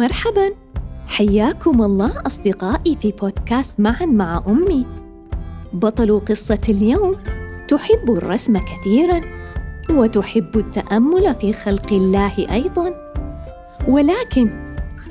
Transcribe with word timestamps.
مرحبا. 0.00 0.50
حياكم 1.06 1.82
الله 1.82 2.12
أصدقائي 2.26 2.96
في 2.96 3.12
بودكاست 3.12 3.80
معا 3.80 4.06
مع 4.06 4.42
أمي. 4.46 4.86
بطل 5.72 6.20
قصة 6.20 6.58
اليوم 6.68 7.16
تحب 7.68 8.10
الرسم 8.10 8.58
كثيرا 8.58 9.20
وتحب 9.90 10.56
التأمل 10.56 11.34
في 11.34 11.52
خلق 11.52 11.92
الله 11.92 12.32
أيضا. 12.38 12.94
ولكن 13.88 14.50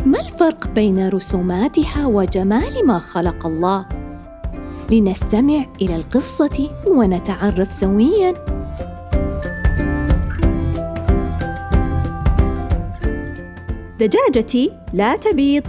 ما 0.05 0.19
الفرق 0.19 0.67
بين 0.67 1.09
رسوماتها 1.09 2.05
وجمال 2.05 2.87
ما 2.87 2.99
خلق 2.99 3.45
الله؟ 3.45 3.85
لنستمع 4.91 5.65
إلى 5.81 5.95
القصة 5.95 6.69
ونتعرف 6.87 7.73
سويا. 7.73 8.33
دجاجتي 13.99 14.71
لا 14.93 15.15
تبيض. 15.15 15.63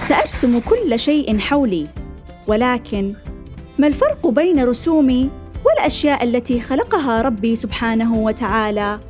سأرسم 0.00 0.60
كل 0.60 0.98
شيء 0.98 1.38
حولي 1.38 1.86
ولكن 2.46 3.14
ما 3.78 3.86
الفرق 3.86 4.26
بين 4.26 4.64
رسومي 4.64 5.30
والأشياء 5.64 6.24
التي 6.24 6.60
خلقها 6.60 7.22
ربي 7.22 7.56
سبحانه 7.56 8.14
وتعالى؟ 8.14 9.00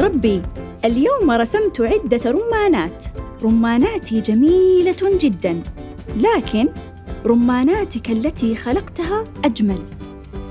ربي 0.00 0.42
اليوم 0.84 1.30
رسمت 1.30 1.80
عدة 1.80 2.30
رمانات. 2.30 3.04
رماناتي 3.42 4.20
جميلة 4.20 5.18
جدا 5.20 5.62
لكن 6.16 6.68
رماناتك 7.26 8.10
التي 8.10 8.56
خلقتها 8.56 9.24
أجمل. 9.44 9.78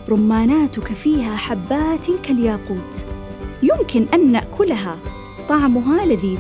رماناتك 0.09 0.93
فيها 0.93 1.35
حبات 1.35 2.05
كالياقوت. 2.23 3.05
يمكن 3.63 4.05
أن 4.13 4.31
نأكلها. 4.31 4.97
طعمها 5.49 6.05
لذيذ. 6.05 6.37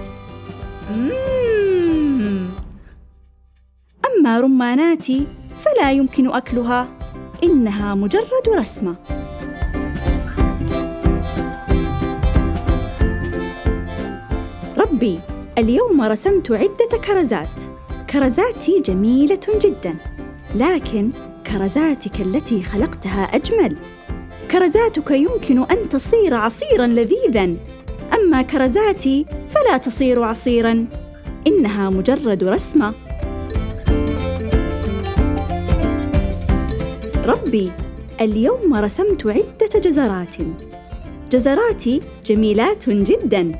أما 4.05 4.39
رماناتي 4.39 5.27
فلا 5.65 5.91
يمكن 5.91 6.27
أكلها. 6.31 6.87
إنها 7.43 7.95
مجرد 7.95 8.49
رسمة. 8.57 8.95
ربي 14.77 15.19
اليوم 15.57 16.01
رسمت 16.01 16.51
عدة 16.51 16.97
كرزات. 17.07 17.61
كرزاتي 18.09 18.79
جميلة 18.79 19.39
جدا 19.61 19.95
لكن 20.55 21.09
كرزاتك 21.47 22.21
التي 22.21 22.63
خلقتها 22.63 23.23
أجمل. 23.23 23.77
كرزاتك 24.51 25.11
يمكن 25.11 25.59
أن 25.59 25.89
تصير 25.89 26.33
عصيرا 26.33 26.87
لذيذا. 26.87 27.55
أما 28.13 28.41
كرزاتي 28.41 29.25
فلا 29.55 29.77
تصير 29.77 30.23
عصيرا. 30.23 30.85
إنها 31.47 31.89
مجرد 31.89 32.43
رسمة. 32.43 32.93
ربي 37.25 37.71
اليوم 38.21 38.73
رسمت 38.73 39.27
عدة 39.27 39.79
جزرات. 39.79 40.35
جزراتي 41.31 42.01
جميلات 42.25 42.89
جدا 42.89 43.59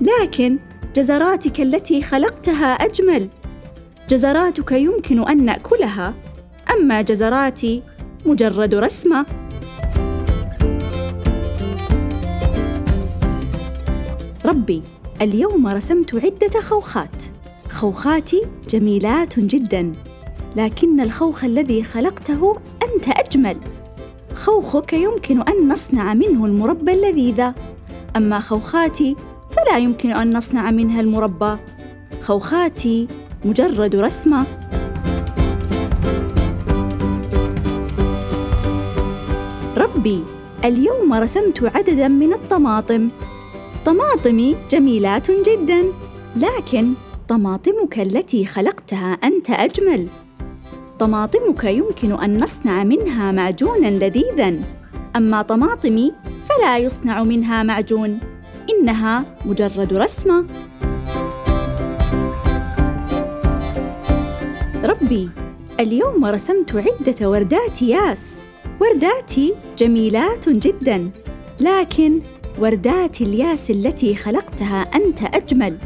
لكن 0.00 0.58
جزراتك 0.94 1.60
التي 1.60 2.02
خلقتها 2.02 2.66
أجمل. 2.72 3.28
جزراتك 4.08 4.72
يمكن 4.72 5.28
أن 5.28 5.44
نأكلها. 5.44 6.14
أما 6.74 7.02
جزراتي 7.02 7.82
مجرد 8.26 8.74
رسمة. 8.74 9.26
ربي 14.44 14.82
اليوم 15.20 15.66
رسمت 15.66 16.14
عدة 16.14 16.60
خوخات. 16.60 17.22
خوخاتي 17.70 18.42
جميلات 18.68 19.38
جدا. 19.40 19.92
لكن 20.56 21.00
الخوخ 21.00 21.44
الذي 21.44 21.82
خلقته 21.82 22.56
أنت 22.82 23.08
أجمل. 23.08 23.56
خوخك 24.34 24.92
يمكن 24.92 25.42
أن 25.42 25.68
نصنع 25.68 26.14
منه 26.14 26.44
المربى 26.44 26.92
اللذيذ 26.92 27.42
أما 28.16 28.40
خوخاتي 28.40 29.16
فلا 29.64 29.78
يمكن 29.78 30.10
أن 30.10 30.36
نصنع 30.36 30.70
منها 30.70 31.00
المربى. 31.00 31.56
خوخاتي 32.22 33.08
مجرد 33.44 33.96
رسمة. 33.96 34.46
ربي 39.76 40.22
اليوم 40.64 41.14
رسمت 41.14 41.76
عددا 41.76 42.08
من 42.08 42.32
الطماطم. 42.32 43.08
طماطمي 43.86 44.56
جميلات 44.70 45.30
جدا 45.30 45.84
لكن 46.36 46.92
طماطمك 47.28 47.98
التي 47.98 48.46
خلقتها 48.46 49.12
أنت 49.12 49.50
أجمل. 49.50 50.06
طماطمك 50.98 51.64
يمكن 51.64 52.12
أن 52.12 52.42
نصنع 52.42 52.84
منها 52.84 53.32
معجونا 53.32 53.88
لذيذا. 53.88 54.58
أما 55.16 55.42
طماطمي 55.42 56.12
فلا 56.48 56.78
يصنع 56.78 57.22
منها 57.22 57.62
معجون. 57.62 58.33
إنها 58.70 59.24
مجرد 59.44 59.92
رسمة. 59.92 60.44
ربي 64.84 65.30
اليوم 65.80 66.24
رسمت 66.24 66.76
عدة 66.76 67.28
وردات 67.30 67.82
ياس. 67.82 68.42
ورداتي 68.80 69.54
جميلات 69.78 70.48
جدا 70.48 71.10
لكن 71.60 72.20
وردات 72.58 73.20
الياس 73.20 73.70
التي 73.70 74.14
خلقتها 74.14 74.80
أنت 74.94 75.22
أجمل. 75.22 75.78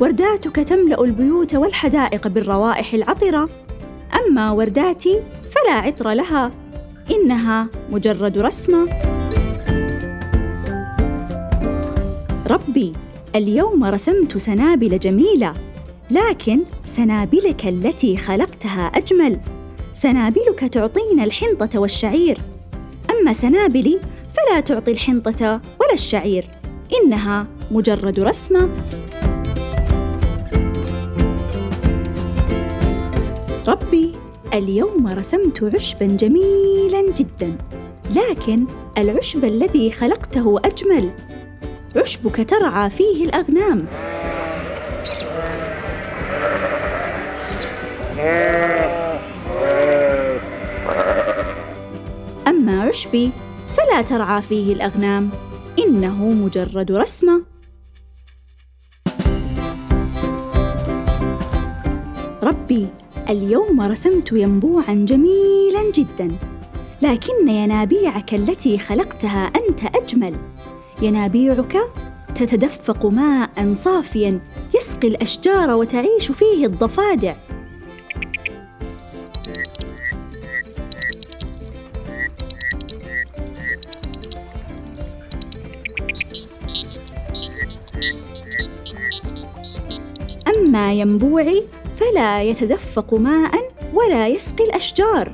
ورداتك 0.00 0.56
تملأ 0.56 1.04
البيوت 1.04 1.54
والحدائق 1.54 2.28
بالروائح 2.28 2.94
العطرة. 2.94 3.48
أما 4.14 4.50
ورداتي 4.50 5.20
فلا 5.50 5.74
عطر 5.74 6.12
لها 6.12 6.50
إنها 7.10 7.68
مجرد 7.90 8.38
رسمة. 8.38 9.15
ربي 12.46 12.92
اليوم 13.34 13.84
رسمت 13.84 14.36
سنابل 14.36 14.98
جميلة 14.98 15.54
لكن 16.10 16.60
سنابلك 16.84 17.66
التي 17.66 18.16
خلقتها 18.16 18.86
أجمل. 18.86 19.40
سنابلك 19.92 20.60
تعطينا 20.60 21.24
الحنطة 21.24 21.78
والشعير. 21.80 22.40
أما 23.10 23.32
سنابلي 23.32 23.98
فلا 24.36 24.60
تعطي 24.60 24.90
الحنطة 24.90 25.60
ولا 25.80 25.92
الشعير 25.92 26.48
إنها 27.02 27.46
مجرد 27.70 28.20
رسمة. 28.20 28.68
ربي 33.68 34.12
اليوم 34.54 35.06
رسمت 35.06 35.64
عشبا 35.74 36.06
جميلا 36.06 37.12
جدا 37.16 37.56
لكن 38.16 38.66
العشب 38.98 39.44
الذي 39.44 39.90
خلقته 39.90 40.60
أجمل. 40.64 41.10
عشبك 41.96 42.50
ترعى 42.50 42.90
فيه 42.90 43.24
الأغنام. 43.24 43.86
أما 52.48 52.82
عشبي 52.82 53.30
فلا 53.76 54.02
ترعى 54.02 54.42
فيه 54.42 54.72
الأغنام. 54.72 55.30
إنه 55.78 56.24
مجرد 56.24 56.92
رسمة. 56.92 57.42
ربي 62.42 62.88
اليوم 63.30 63.80
رسمت 63.80 64.32
ينبوعا 64.32 64.94
جميلا 64.94 65.90
جدا 65.94 66.32
لكن 67.02 67.48
ينابيعك 67.48 68.34
التي 68.34 68.78
خلقتها 68.78 69.50
أنت 69.56 69.96
أجمل. 69.96 70.34
ينابيعك 71.02 71.76
تتدفق 72.34 73.06
ماء 73.06 73.74
صافيا 73.74 74.40
يسقي 74.74 75.08
الأشجار 75.08 75.70
وتعيش 75.70 76.32
فيه 76.32 76.66
الضفادع. 76.66 77.34
أما 90.48 90.92
ينبوعي 90.92 91.62
فلا 91.96 92.42
يتدفق 92.42 93.14
ماء 93.14 93.50
ولا 93.94 94.28
يسقي 94.28 94.64
الأشجار. 94.64 95.32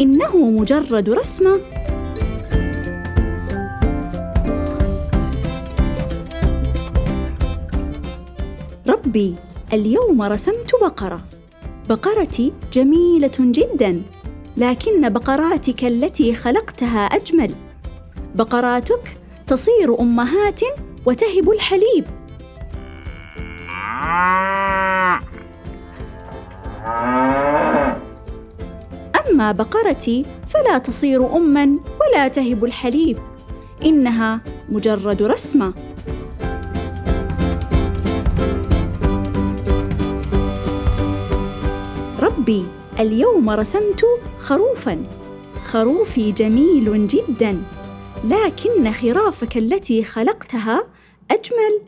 إنه 0.00 0.50
مجرد 0.50 1.10
رسمة 1.10 1.60
ربي 8.86 9.34
اليوم 9.72 10.22
رسمت 10.22 10.70
بقرة. 10.82 11.20
بقرتي 11.88 12.52
جميلة 12.72 13.32
جدا 13.38 14.02
لكن 14.56 15.08
بقراتك 15.08 15.84
التي 15.84 16.34
خلقتها 16.34 17.00
أجمل. 17.00 17.54
بقراتك 18.34 19.16
تصير 19.46 20.00
أمهات 20.00 20.60
وتهب 21.06 21.50
الحليب. 21.50 22.04
أما 29.30 29.52
بقرتي 29.52 30.26
فلا 30.48 30.78
تصير 30.78 31.36
أما 31.36 31.78
ولا 32.00 32.28
تهب 32.28 32.64
الحليب 32.64 33.18
إنها 33.84 34.40
مجرد 34.68 35.22
رسمة. 35.22 35.72
ربي 42.42 42.66
اليوم 43.00 43.50
رسمت 43.50 44.04
خروفا. 44.38 45.04
خروفي 45.64 46.32
جميل 46.32 47.08
جدا 47.08 47.62
لكن 48.24 48.92
خرافك 48.92 49.56
التي 49.56 50.04
خلقتها 50.04 50.86
أجمل. 51.30 51.80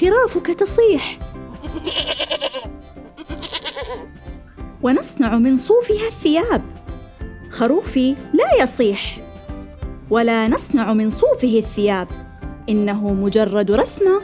خرافك 0.00 0.46
تصيح. 0.46 1.18
ونصنع 4.82 5.38
من 5.38 5.56
صوفها 5.56 6.08
الثياب. 6.08 6.62
خروفي 7.50 8.14
لا 8.34 8.62
يصيح. 8.62 9.18
ولا 10.10 10.48
نصنع 10.48 10.92
من 10.92 11.10
صوفه 11.10 11.58
الثياب. 11.58 12.08
إنه 12.68 13.12
مجرد 13.12 13.70
رسمة. 13.70 14.20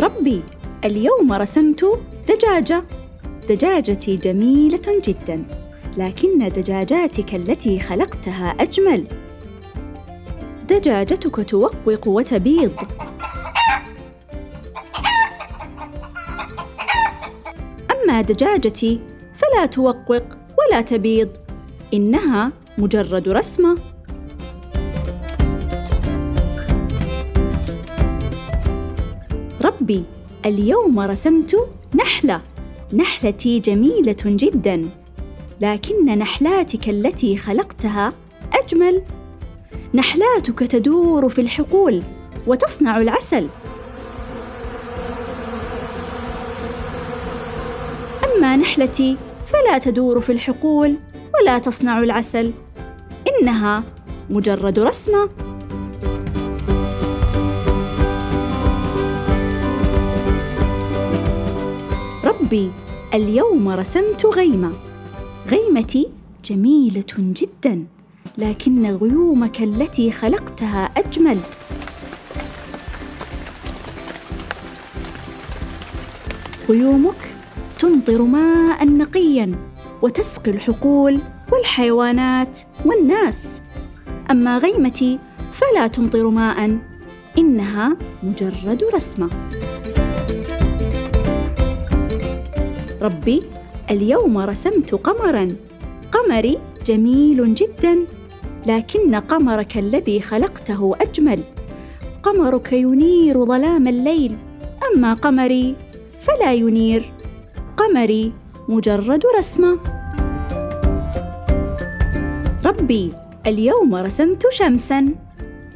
ربي 0.00 0.42
اليوم 0.84 1.32
رسمت 1.32 1.84
دجاجة. 2.28 2.82
دجاجتي 3.48 4.16
جميلة 4.16 5.00
جدا 5.04 5.44
لكن 5.96 6.48
دجاجاتك 6.48 7.34
التي 7.34 7.80
خلقتها 7.80 8.48
أجمل. 8.60 9.04
دجاجتك 10.68 11.50
توقوق 11.50 12.08
وتبيض. 12.08 12.72
أما 17.92 18.20
دجاجتي 18.20 19.00
فلا 19.36 19.66
توقق 19.66 20.38
ولا 20.58 20.80
تبيض 20.80 21.28
إنها 21.94 22.52
مجرد 22.78 23.28
رسمة. 23.28 23.78
ربي 29.64 30.04
اليوم 30.46 31.00
رسمت 31.00 31.56
نحلة. 31.94 32.42
نحلتي 32.92 33.58
جميلة 33.60 34.16
جدا. 34.26 34.88
لكن 35.60 36.04
نحلاتك 36.18 36.88
التي 36.88 37.36
خلقتها 37.36 38.12
أجمل. 38.52 39.02
نحلاتك 39.94 40.58
تدور 40.58 41.28
في 41.28 41.40
الحقول 41.40 42.02
وتصنع 42.46 43.00
العسل. 43.00 43.48
أما 48.24 48.56
نحلتي 48.56 49.16
فلا 49.46 49.78
تدور 49.78 50.20
في 50.20 50.32
الحقول 50.32 50.94
ولا 51.40 51.58
تصنع 51.58 51.98
العسل. 51.98 52.52
إنها 53.28 53.82
مجرد 54.30 54.78
رسمة. 54.78 55.49
ربي 62.50 62.70
اليوم 63.14 63.68
رسمت 63.68 64.26
غيمة. 64.26 64.72
غيمتي 65.48 66.08
جميلة 66.44 67.04
جدا 67.18 67.84
لكن 68.38 68.86
غيومك 68.86 69.62
التي 69.62 70.12
خلقتها 70.12 70.84
أجمل. 70.96 71.38
غيومك 76.68 77.34
تمطر 77.78 78.22
ماء 78.22 78.86
نقيا 78.86 79.54
وتسقي 80.02 80.50
الحقول 80.50 81.18
والحيوانات 81.52 82.58
والناس. 82.84 83.60
أما 84.30 84.58
غيمتي 84.58 85.18
فلا 85.52 85.86
تمطر 85.86 86.28
ماء 86.28 86.78
إنها 87.38 87.96
مجرد 88.22 88.84
رسمة. 88.94 89.30
ربي 93.00 93.42
اليوم 93.90 94.38
رسمت 94.38 94.94
قمرا. 94.94 95.56
قمري 96.12 96.58
جميل 96.86 97.54
جدا 97.54 97.98
لكن 98.66 99.14
قمرك 99.14 99.78
الذي 99.78 100.20
خلقته 100.20 100.94
أجمل. 101.00 101.40
قمرك 102.22 102.72
ينير 102.72 103.44
ظلام 103.44 103.88
الليل 103.88 104.36
أما 104.90 105.14
قمري 105.14 105.74
فلا 106.20 106.52
ينير. 106.52 107.12
قمري 107.76 108.32
مجرد 108.68 109.22
رسمة. 109.38 109.78
ربي 112.64 113.12
اليوم 113.46 113.94
رسمت 113.94 114.46
شمسا. 114.52 115.14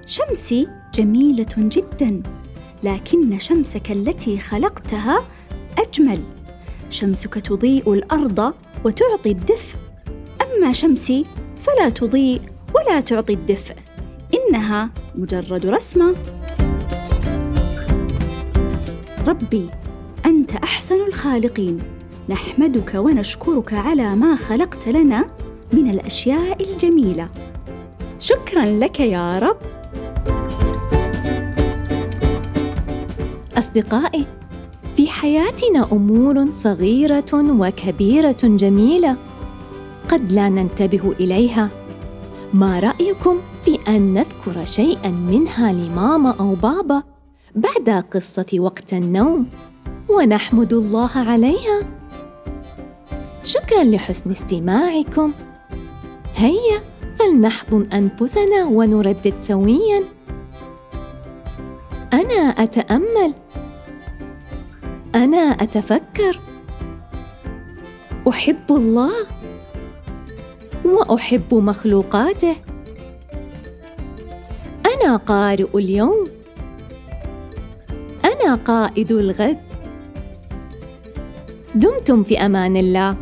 شمسي 0.07 0.69
جميلة 0.95 1.55
جدا 1.59 2.23
لكن 2.83 3.39
شمسك 3.39 3.91
التي 3.91 4.39
خلقتها 4.39 5.25
أجمل. 5.79 6.21
شمسك 6.95 7.35
تضيء 7.35 7.93
الأرض 7.93 8.55
وتعطي 8.85 9.31
الدفء 9.31 9.79
أما 10.43 10.73
شمسي 10.73 11.25
فلا 11.63 11.89
تضيء 11.89 12.41
ولا 12.75 13.01
تعطي 13.01 13.33
الدفء 13.33 13.75
إنها 14.35 14.91
مجرد 15.15 15.67
رسمة. 15.67 16.15
ربي 19.27 19.69
أنت 20.27 20.53
أحسن 20.53 20.95
الخالقين. 20.95 21.79
نحمدك 22.29 22.95
ونشكرك 22.95 23.73
على 23.73 24.17
ما 24.17 24.37
خلقت 24.37 24.89
لنا 24.89 25.25
من 25.73 25.91
الأشياء 25.91 26.63
الجميلة. 26.63 27.29
شكرا 28.21 28.65
لك 28.65 29.01
يا 29.01 29.39
رب. 29.39 29.57
أصدقائي 33.59 34.27
في 34.97 35.09
حياتنا 35.09 35.89
أمور 35.93 36.53
صغيرة 36.53 37.33
وكبيرة 37.33 38.37
جميلة 38.43 39.17
قد 40.09 40.33
لا 40.33 40.49
ننتبه 40.49 41.13
إليها. 41.21 41.69
ما 42.55 42.81
رأيكم 42.81 43.39
في 43.65 43.79
أن 43.89 44.15
نذكر 44.15 44.65
شيئا 44.65 45.11
منها 45.11 45.73
لماما 45.73 46.35
أو 46.41 46.55
بابا 46.55 47.03
بعد 47.55 48.05
قصة 48.11 48.47
وقت 48.59 48.93
النوم 48.93 49.47
ونحمد 50.09 50.73
الله 50.73 51.11
عليها؟ 51.15 51.83
شكرا 53.45 53.85
لحسن 53.85 54.31
استماعكم. 54.31 55.33
هيا 56.37 56.81
فلنحضن 57.19 57.87
أنفسنا 57.93 58.65
ونردد 58.65 59.35
سويا. 59.41 60.03
أنا 62.13 62.49
أتأمل 62.63 63.35
أنا 65.15 65.39
أتفكر. 65.39 66.41
أحب 68.29 68.71
الله 68.71 69.13
وأحب 70.85 71.55
مخلوقاته. 71.55 72.57
أنا 74.87 75.17
قارئ 75.17 75.79
اليوم. 75.79 76.29
أنا 78.25 78.55
قائد 78.55 79.13
الغد. 79.13 79.59
دمتم 81.75 82.23
في 82.23 82.39
أمان 82.39 82.77
الله. 82.77 83.17